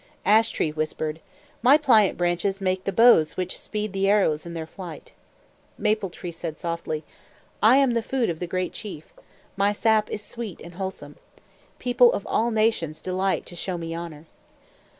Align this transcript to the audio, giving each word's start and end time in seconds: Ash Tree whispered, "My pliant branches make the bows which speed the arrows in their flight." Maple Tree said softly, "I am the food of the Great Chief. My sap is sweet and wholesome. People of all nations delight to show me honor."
Ash 0.25 0.49
Tree 0.49 0.71
whispered, 0.71 1.19
"My 1.61 1.77
pliant 1.77 2.17
branches 2.17 2.59
make 2.59 2.85
the 2.85 2.91
bows 2.91 3.37
which 3.37 3.59
speed 3.59 3.93
the 3.93 4.09
arrows 4.09 4.47
in 4.47 4.55
their 4.55 4.65
flight." 4.65 5.11
Maple 5.77 6.09
Tree 6.09 6.31
said 6.31 6.57
softly, 6.57 7.03
"I 7.61 7.77
am 7.77 7.91
the 7.93 8.01
food 8.01 8.27
of 8.31 8.39
the 8.39 8.47
Great 8.47 8.73
Chief. 8.73 9.13
My 9.55 9.73
sap 9.73 10.09
is 10.09 10.23
sweet 10.23 10.59
and 10.59 10.73
wholesome. 10.73 11.17
People 11.77 12.11
of 12.13 12.25
all 12.25 12.49
nations 12.49 12.99
delight 12.99 13.45
to 13.45 13.55
show 13.55 13.77
me 13.77 13.93
honor." 13.93 14.25